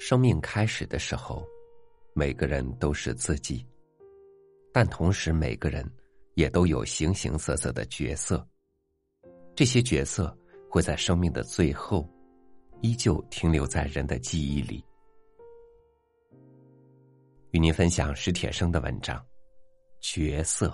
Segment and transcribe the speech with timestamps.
[0.00, 1.46] 生命开始的时候，
[2.14, 3.64] 每个人都是自己，
[4.72, 5.86] 但同时每个人
[6.36, 8.44] 也都有形形色色的角色。
[9.54, 10.34] 这些角色
[10.70, 12.08] 会在生命的最后，
[12.80, 14.82] 依旧停留在人的记忆里。
[17.50, 19.18] 与您分享史铁生的文章
[20.00, 20.68] 《角色》。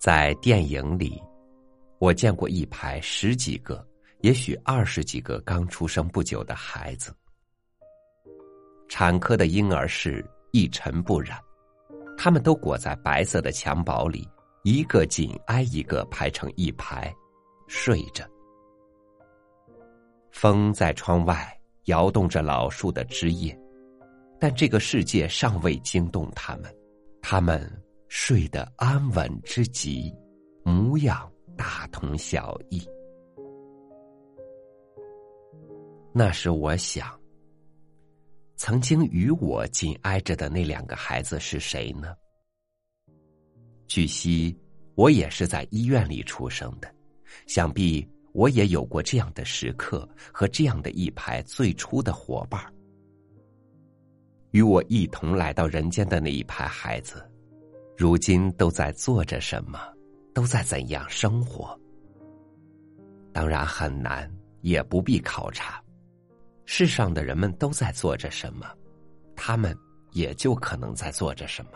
[0.00, 1.22] 在电影里，
[1.98, 3.86] 我见过一排十几个，
[4.22, 7.14] 也许二十几个刚出生不久的孩子。
[8.88, 11.38] 产科的婴儿室一尘不染，
[12.16, 14.26] 他们都裹在白色的襁褓里，
[14.64, 17.14] 一个紧挨一个排成一排，
[17.68, 18.24] 睡着。
[20.32, 21.46] 风在窗外
[21.84, 23.54] 摇动着老树的枝叶，
[24.40, 26.74] 但这个世界尚未惊动他们，
[27.20, 27.70] 他们。
[28.12, 30.12] 睡得安稳之极，
[30.64, 32.82] 模样大同小异。
[36.12, 37.08] 那时我想，
[38.56, 42.12] 曾经与我紧挨着的那两个孩子是谁呢？
[43.86, 44.58] 据悉，
[44.96, 46.92] 我也是在医院里出生的，
[47.46, 52.60] 想必我也有过这样的时刻和这样的一排最初的伙伴
[54.50, 57.24] 与我一同来到人间的那一排孩子。
[58.00, 59.78] 如今都在做着什么？
[60.32, 61.78] 都在怎样生活？
[63.30, 64.26] 当然很难，
[64.62, 65.84] 也不必考察。
[66.64, 68.66] 世上的人们都在做着什么，
[69.36, 69.76] 他们
[70.12, 71.72] 也就可能在做着什么。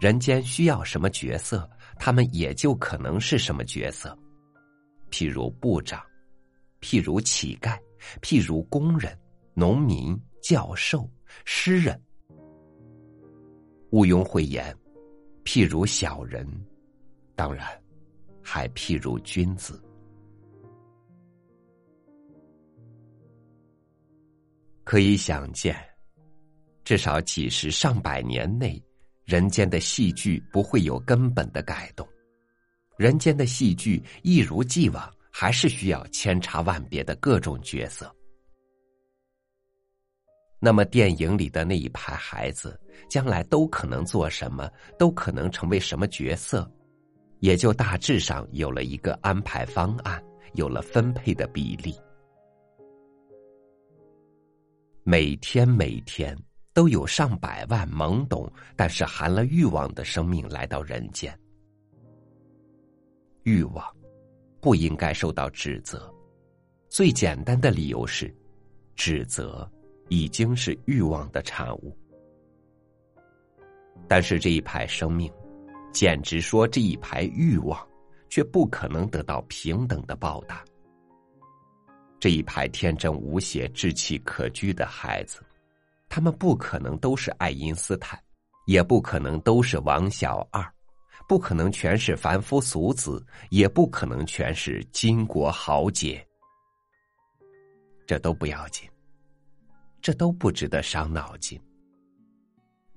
[0.00, 4.18] 人间需要什么角色，他们也就可能是什么角色。
[5.08, 6.02] 譬如部长，
[6.80, 7.78] 譬如乞丐，
[8.20, 9.16] 譬如工人、
[9.54, 11.08] 农民、教授、
[11.44, 11.96] 诗人。
[13.92, 14.76] 毋庸讳言。
[15.44, 16.46] 譬如小人，
[17.36, 17.66] 当然，
[18.42, 19.80] 还譬如君子。
[24.82, 25.76] 可以想见，
[26.84, 28.82] 至少几十上百年内，
[29.24, 32.06] 人间的戏剧不会有根本的改动。
[32.96, 38.14] 人间的戏剧一如既往，还是需要千差万别的各种角色。
[40.64, 44.66] 那么，电影里的那一排孩子，将来都可能做什么？
[44.98, 46.66] 都可能成为什么角色？
[47.40, 51.94] 也就大致上有了一个安排方案，有了分配的比例。
[55.02, 56.34] 每天每天
[56.72, 61.38] 都有上百万懵懂但是含了欲望的生命来到人间。
[63.42, 63.84] 欲望
[64.62, 66.10] 不应该受到指责，
[66.88, 68.34] 最简单的理由是，
[68.96, 69.70] 指责。
[70.08, 71.96] 已经是欲望的产物，
[74.06, 75.32] 但是这一排生命，
[75.92, 77.88] 简直说这一排欲望，
[78.28, 80.64] 却不可能得到平等的报答。
[82.20, 85.40] 这一排天真无邪、志气可掬的孩子，
[86.08, 88.18] 他们不可能都是爱因斯坦，
[88.66, 90.64] 也不可能都是王小二，
[91.28, 96.24] 不可能全是凡夫俗子，也不可能全是巾帼豪杰。
[98.06, 98.88] 这都不要紧。
[100.04, 101.58] 这都不值得伤脑筋。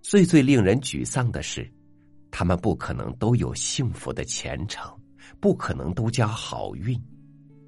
[0.01, 1.65] 最最令人沮丧的是，
[2.29, 4.93] 他们不可能都有幸福的前程，
[5.39, 7.01] 不可能都交好运，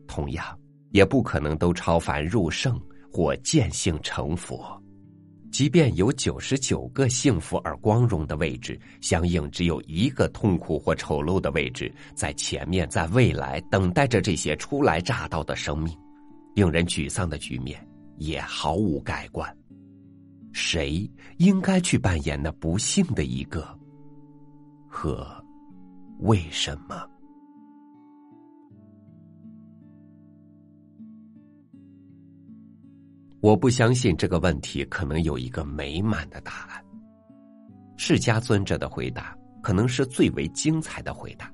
[0.09, 0.59] 同样
[0.91, 2.78] 也不可能都超凡入圣
[3.13, 4.78] 或见性成佛。
[5.53, 15.97] 即便有九十九个幸福而光荣的位置，相应只有一个痛苦或丑陋的位置在前面，在未来等待着这些初来乍到的生命。
[16.55, 17.88] 令人沮丧的局面。
[18.19, 19.53] 也毫无改观。
[20.52, 23.68] 谁应该去扮演那不幸的一个？
[24.88, 25.28] 和
[26.19, 27.08] 为什么？
[33.41, 36.84] 我不相信这个问题可能有一个美满的答案。
[37.96, 41.49] 释迦尊者的回答可能是最为精彩的回答：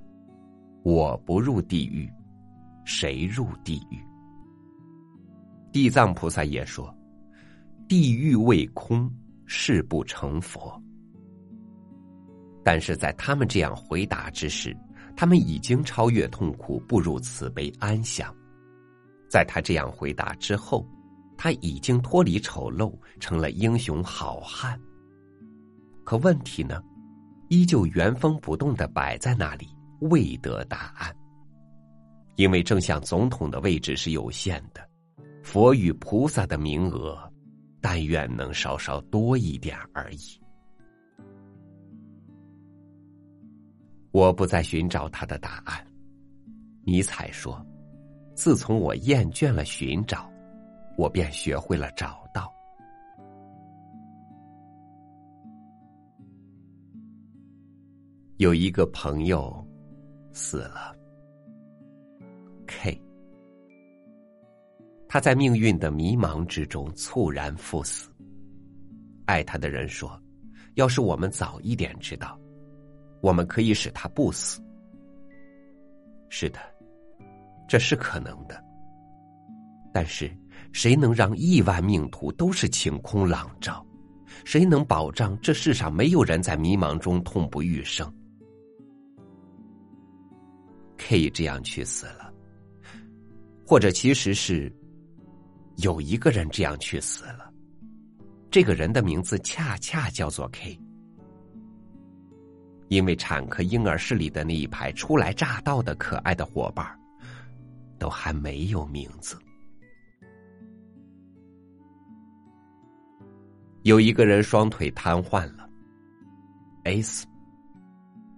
[0.84, 2.10] 我不入地狱，
[2.86, 4.00] 谁入地狱？
[5.75, 6.89] 地藏菩萨也说
[7.86, 9.12] ：“地狱未空，
[9.45, 10.81] 誓不成佛。”
[12.63, 14.74] 但是在他们这样回答之时，
[15.18, 18.33] 他们已经超越痛苦，步入慈悲安详。
[19.30, 20.88] 在他这样回答之后，
[21.36, 24.80] 他已经脱离丑陋，成了英雄好汉。
[26.06, 26.81] 可问题呢，
[27.50, 29.68] 依旧原封不动的摆在那里，
[30.00, 31.13] 未得答案。
[32.38, 34.80] 因为正像总统的位置是有限的。
[35.45, 37.15] 佛与菩萨的名额
[37.80, 40.42] 但愿能稍稍多一点而已。
[44.12, 45.86] 我不再寻找他的答案。
[46.83, 47.63] 尼采说
[48.33, 50.27] ：“自从我厌倦了寻找，
[50.97, 52.51] 我便学会了找到。”
[58.38, 59.63] 有一个朋友
[60.33, 60.94] 死了
[65.15, 68.09] 他在命运的迷茫之中猝然赴死。
[69.23, 70.21] 爱他的人说
[70.75, 72.38] ：“要是我们早一点知道，
[73.21, 74.62] 我们可以使他不死。”
[76.27, 76.59] 是的，
[77.65, 78.62] 这是可能的。
[79.94, 80.29] 但是，
[80.73, 83.88] 谁能让亿万命途都是晴空朗照？
[84.44, 88.13] 谁能保障这世上没有人在迷茫中痛不欲生
[90.97, 92.33] ？K 这样去死了，
[93.65, 94.69] 或者其实是。
[95.77, 97.51] 有一个人这样去死了，
[98.50, 100.80] 这个人的名字恰恰叫做 K，
[102.88, 106.88] 因为产科婴儿室里的那一排初来乍到的可爱的伙伴
[108.00, 109.38] 都还没有名字。
[113.83, 115.69] 有一个人双腿瘫痪了
[116.86, 117.27] ，S，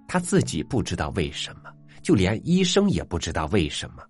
[0.07, 4.04] 他自己不知道为什么，就连医生也不知道为什么。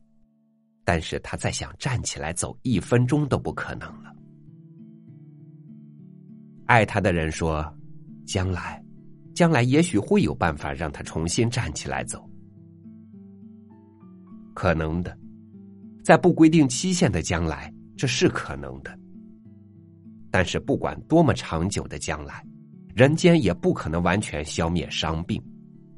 [0.90, 4.16] 但是他再想站起来走一分钟都不可能了。
[6.66, 7.62] 爱他的人说
[8.26, 8.82] ：“将来，
[9.36, 12.26] 将来也许会有办法让他重新站起来走。
[14.56, 15.14] 可能的，
[16.06, 18.98] 在不规定期限的将来，这是可能的。
[20.32, 22.42] 但是不管多么长久的将来，
[22.96, 25.44] 人间也不可能完全消灭伤病，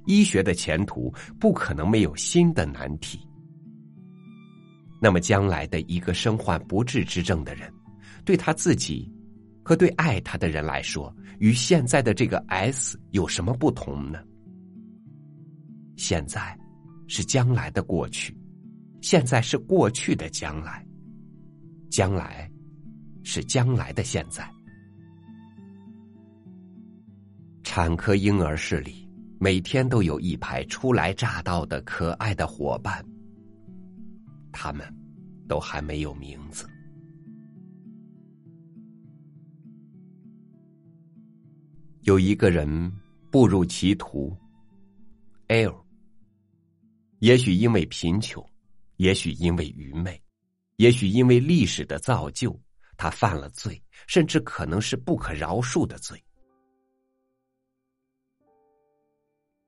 [0.08, 3.20] 医学的前途不可能没有新的难题。”
[5.01, 7.72] 那么，将来的一个身患不治之症的人，
[8.25, 9.10] 对他自己
[9.63, 14.19] 和对爱他的人来说，与现在的这个 S 有什么不同呢？
[15.96, 16.57] 现在
[17.07, 18.38] 是将来的过去，
[19.01, 20.86] 现在是过去的将来，
[21.90, 22.52] 将来
[23.24, 24.50] 是将来的现在。
[27.63, 29.07] 产科婴儿室里，
[29.40, 33.06] 每天都有一排初来乍到的可爱的伙伴。
[34.62, 34.86] 他们
[35.48, 36.68] 都还没有名字。
[42.02, 42.92] 有一个人
[43.32, 44.36] 步入歧途
[45.48, 45.74] ，L。
[47.20, 48.46] 也许因为贫穷，
[48.98, 50.22] 也许因为愚昧，
[50.76, 52.60] 也许因为历史的造就，
[52.98, 56.22] 他犯了罪，甚至可能是不可饶恕的罪。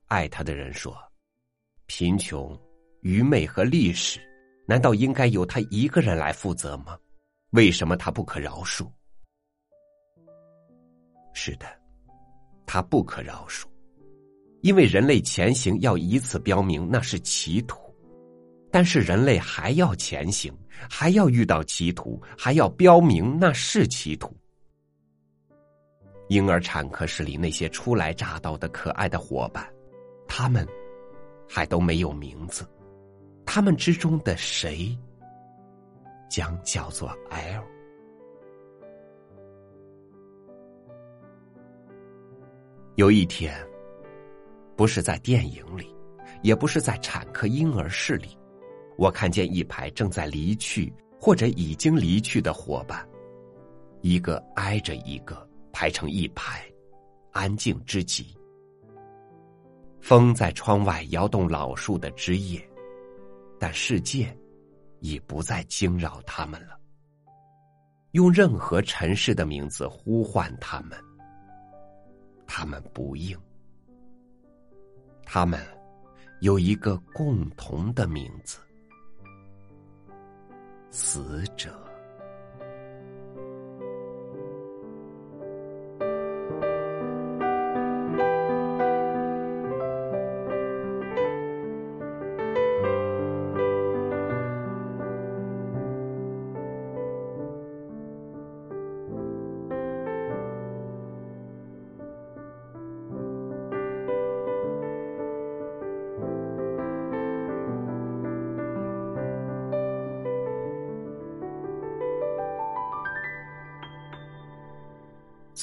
[0.08, 0.94] 爱他的人说
[1.88, 2.60] ：“贫穷、
[3.04, 4.20] 愚昧和历史。”
[4.66, 6.98] 难道应该由他一个人来负责吗？
[7.52, 8.90] 为什么他不可饶恕？
[11.34, 11.66] 是的，
[12.66, 13.66] 他不可饶恕，
[14.62, 17.78] 因为人类前行要以此标明那是歧途，
[18.72, 20.54] 但是人类还要前行，
[20.90, 24.34] 还要遇到歧途，还要标明那是歧途。
[26.30, 29.70] 婴儿产科室里那些初来乍到的可爱的伙伴，
[30.28, 30.66] 他们
[31.50, 32.66] 还都没有名字。
[33.46, 34.98] 他们之中的谁
[36.30, 37.64] 将叫做 L？
[42.96, 43.56] 有一天，
[44.76, 45.94] 不是在电影里，
[46.44, 48.38] 也不是在产科婴儿室里，
[48.98, 53.08] 我看见一排正在离去或者已经离去的伙伴，
[54.02, 56.64] 一个挨着一个排成一排，
[57.32, 58.28] 安静之极。
[60.00, 62.71] 风在窗外摇动老树的枝叶。
[63.62, 64.36] 但世界
[65.02, 66.80] 已不再惊扰他们了。
[68.14, 71.00] 用任何尘世的名字呼唤他们，
[72.48, 73.40] 他们不应。
[75.24, 75.64] 他们
[76.40, 78.58] 有一个共同的名字：
[80.90, 81.72] 死者。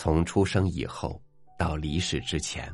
[0.00, 1.20] 从出生以后
[1.58, 2.72] 到离世之前，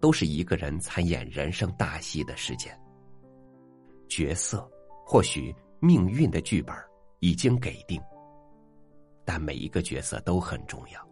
[0.00, 2.74] 都是一个人参演人生大戏的时间。
[4.08, 4.66] 角色
[5.04, 6.74] 或许命运的剧本
[7.20, 8.00] 已经给定，
[9.22, 11.08] 但每一个角色都很重要。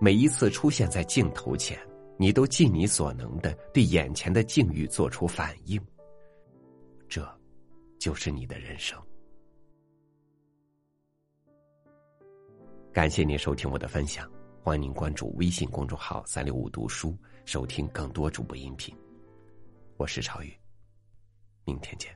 [0.00, 1.78] 每一次出现在镜头前，
[2.16, 5.78] 你都尽你所能的对眼前的境遇做出反应。
[7.06, 7.22] 这，
[7.98, 8.98] 就是你的人生。
[12.94, 14.28] 感谢您收听我的分享，
[14.68, 18.94] 欢迎您关注微信公众号“三六五读书”，收听更多主播音频。
[19.96, 20.52] 我是超宇，
[21.64, 22.14] 明天见。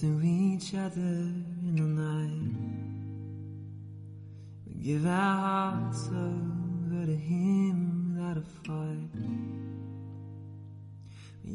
[0.00, 1.30] To each other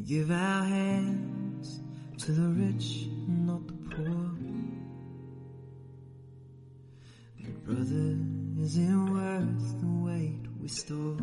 [0.00, 1.78] We give our hands
[2.20, 4.30] to the rich not the poor.
[7.38, 8.16] But brother,
[8.62, 11.18] is it worth the weight we store?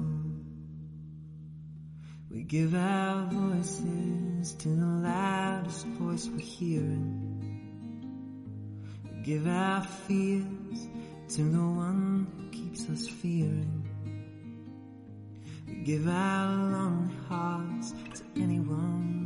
[2.30, 7.34] We give our voices to the loudest voice we're hearing.
[9.06, 10.88] We give our fears
[11.30, 13.90] to the one who keeps us fearing.
[15.68, 17.96] We give our lonely hearts
[18.42, 19.17] anyone